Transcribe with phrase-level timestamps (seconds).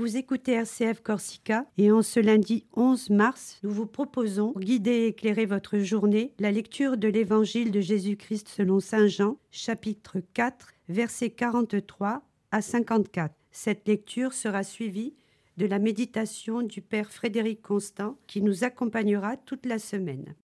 [0.00, 4.92] Vous écoutez RCF Corsica et en ce lundi 11 mars, nous vous proposons, pour guider
[4.92, 10.72] et éclairer votre journée, la lecture de l'Évangile de Jésus-Christ selon Saint Jean, chapitre 4,
[10.88, 13.34] versets 43 à 54.
[13.50, 15.12] Cette lecture sera suivie
[15.58, 20.34] de la méditation du Père Frédéric Constant qui nous accompagnera toute la semaine.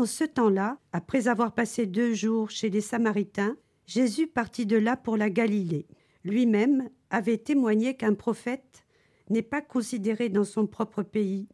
[0.00, 4.96] En ce temps-là, après avoir passé deux jours chez les Samaritains, Jésus partit de là
[4.96, 5.86] pour la Galilée.
[6.24, 8.86] Lui-même avait témoigné qu'un prophète
[9.28, 11.48] n'est pas considéré dans son propre pays.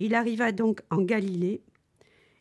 [0.00, 1.62] Il arriva donc en Galilée.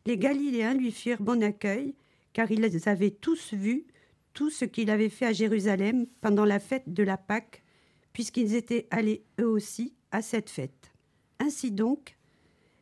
[0.05, 1.95] Les Galiléens lui firent bon accueil,
[2.33, 3.85] car ils avaient tous vu
[4.33, 7.63] tout ce qu'il avait fait à Jérusalem pendant la fête de la Pâque,
[8.11, 10.91] puisqu'ils étaient allés eux aussi à cette fête.
[11.39, 12.17] Ainsi donc,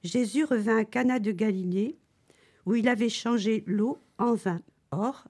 [0.04, 2.00] Jésus revint à Cana de Galilée,
[2.70, 4.62] où il avait changé l'eau en vin.
[4.92, 5.28] Or,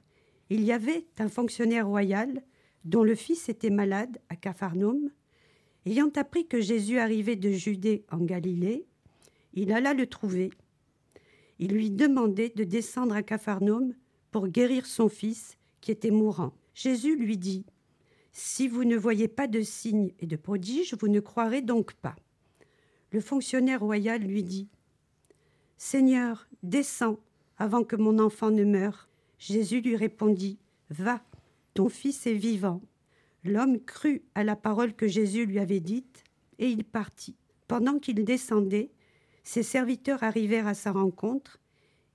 [0.49, 2.43] il y avait un fonctionnaire royal
[2.83, 5.09] dont le fils était malade à Capharnaüm.
[5.85, 8.85] Ayant appris que Jésus arrivait de Judée en Galilée,
[9.53, 10.49] il alla le trouver.
[11.59, 13.95] Il lui demandait de descendre à Capharnaüm
[14.31, 16.51] pour guérir son fils qui était mourant.
[16.73, 17.65] Jésus lui dit
[18.33, 22.17] Si vous ne voyez pas de signes et de prodiges, vous ne croirez donc pas.
[23.13, 24.67] Le fonctionnaire royal lui dit
[25.77, 27.17] Seigneur, descends
[27.59, 29.09] avant que mon enfant ne meure.
[29.38, 30.57] Jésus lui répondit
[30.89, 31.21] Va,
[31.73, 32.81] ton fils est vivant.
[33.43, 36.23] L'homme crut à la parole que Jésus lui avait dite,
[36.57, 37.35] et il partit.
[37.67, 38.91] Pendant qu'il descendait,
[39.43, 41.59] ses serviteurs arrivèrent à sa rencontre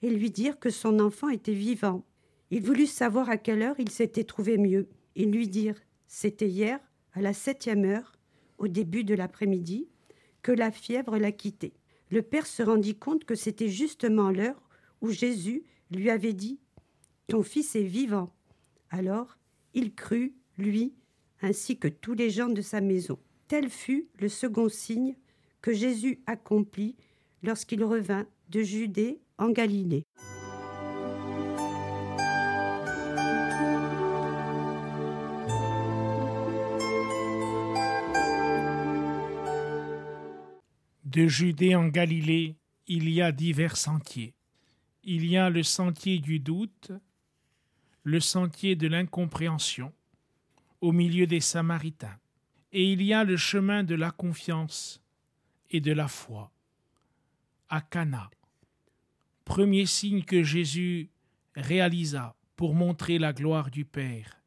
[0.03, 2.05] et lui dirent que son enfant était vivant.
[2.51, 4.89] Il voulut savoir à quelle heure il s'était trouvé mieux.
[5.15, 6.79] Ils lui dirent C'était hier,
[7.13, 8.13] à la septième heure,
[8.59, 9.89] au début de l'après-midi,
[10.43, 11.73] que la fièvre l'a quitté.
[12.11, 14.69] Le père se rendit compte que c'était justement l'heure
[15.05, 16.59] où Jésus lui avait dit
[17.29, 18.33] Ton fils est vivant.
[18.89, 19.37] Alors
[19.75, 20.95] il crut, lui,
[21.43, 23.19] ainsi que tous les gens de sa maison.
[23.47, 25.15] Tel fut le second signe
[25.61, 26.97] que Jésus accomplit
[27.43, 30.05] lorsqu'il revint de Judée en Galilée.
[41.05, 42.57] De Judée en Galilée,
[42.87, 44.35] il y a divers sentiers
[45.05, 46.93] il y a le sentier du doute,
[48.03, 49.93] le sentier de l'incompréhension,
[50.81, 52.19] au milieu des Samaritains,
[52.73, 55.03] et il y a le chemin de la confiance
[55.71, 56.53] et de la foi,
[57.69, 58.31] à Cana.
[59.45, 61.11] Premier signe que Jésus
[61.55, 64.41] réalisa pour montrer la gloire du Père.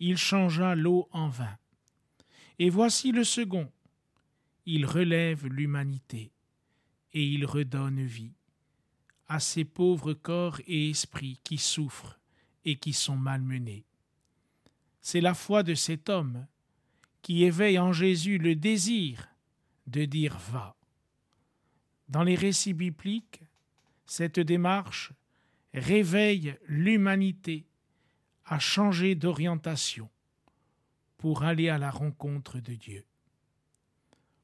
[0.00, 1.56] Il changea l'eau en vin.
[2.58, 3.70] Et voici le second.
[4.66, 6.32] Il relève l'humanité
[7.12, 8.34] et il redonne vie
[9.28, 12.18] à ces pauvres corps et esprits qui souffrent
[12.64, 13.84] et qui sont malmenés.
[15.00, 16.46] C'est la foi de cet homme
[17.22, 19.28] qui éveille en Jésus le désir
[19.86, 20.76] de dire va.
[22.08, 23.42] Dans les récits bibliques,
[24.06, 25.12] cette démarche
[25.72, 27.66] réveille l'humanité
[28.44, 30.10] à changer d'orientation
[31.16, 33.04] pour aller à la rencontre de Dieu.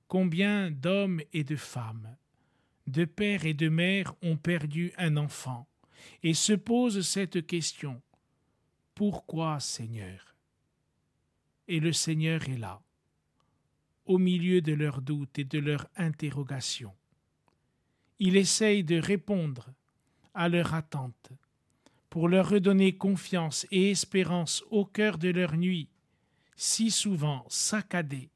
[0.09, 2.17] Combien d'hommes et de femmes
[2.91, 5.67] de père et de mère ont perdu un enfant.
[6.23, 8.01] Et se posent cette question.
[8.95, 10.35] Pourquoi, Seigneur?
[11.69, 12.83] Et le Seigneur est là,
[14.07, 16.95] au milieu de leurs doutes et de leurs interrogations.
[18.19, 19.71] Il essaye de répondre
[20.35, 21.31] à leur attente
[22.09, 25.89] pour leur redonner confiance et espérance au cœur de leur nuit,
[26.57, 28.31] si souvent saccadée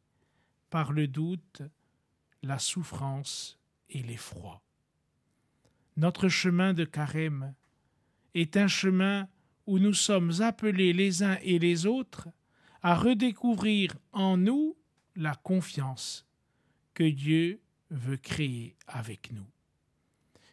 [0.71, 1.63] par le doute,
[2.43, 3.59] la souffrance
[3.91, 4.63] et l'effroi.
[5.97, 7.55] Notre chemin de carême
[8.35, 9.29] est un chemin
[9.67, 12.29] où nous sommes appelés les uns et les autres
[12.83, 14.77] à redécouvrir en nous
[15.17, 16.27] la confiance
[16.93, 17.61] que Dieu
[17.91, 19.47] veut créer avec nous.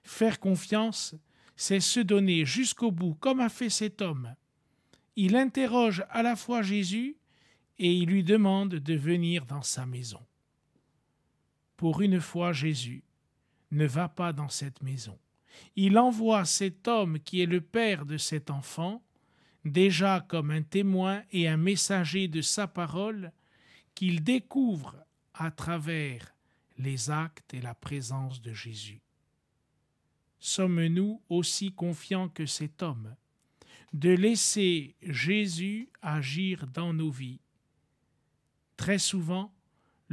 [0.03, 1.15] Faire confiance,
[1.55, 4.35] c'est se donner jusqu'au bout comme a fait cet homme.
[5.15, 7.17] Il interroge à la fois Jésus
[7.79, 10.21] et il lui demande de venir dans sa maison.
[11.77, 13.03] Pour une fois Jésus
[13.71, 15.17] ne va pas dans cette maison.
[15.75, 19.03] Il envoie cet homme qui est le père de cet enfant,
[19.65, 23.31] déjà comme un témoin et un messager de sa parole,
[23.95, 24.95] qu'il découvre
[25.33, 26.33] à travers
[26.77, 29.01] les actes et la présence de Jésus.
[30.39, 33.15] Sommes-nous aussi confiants que cet homme
[33.93, 37.41] de laisser Jésus agir dans nos vies?
[38.77, 39.53] Très souvent,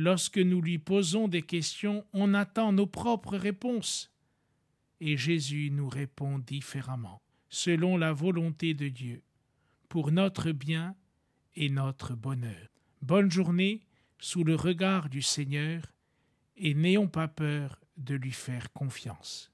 [0.00, 4.14] Lorsque nous lui posons des questions, on attend nos propres réponses.
[5.00, 9.22] et Jésus nous répond différemment, selon la volonté de Dieu,
[9.88, 10.94] pour notre bien
[11.56, 12.68] et notre bonheur.
[13.02, 13.82] Bonne journée
[14.20, 15.82] sous le regard du Seigneur,
[16.56, 19.50] et n'ayons pas peur de lui faire confiance.